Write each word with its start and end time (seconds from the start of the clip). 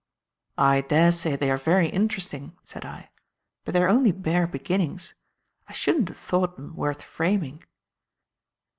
"I 0.57 0.81
daresay 0.81 1.35
they 1.35 1.51
are 1.51 1.59
very 1.59 1.87
interesting," 1.87 2.57
said 2.63 2.87
I, 2.87 3.11
"but 3.63 3.75
they 3.75 3.83
are 3.83 3.87
only 3.87 4.11
bare 4.11 4.47
beginnings. 4.47 5.13
I 5.67 5.73
shouldn't 5.73 6.09
have 6.09 6.17
thought 6.17 6.55
them 6.55 6.75
worth 6.75 7.03
framing." 7.03 7.63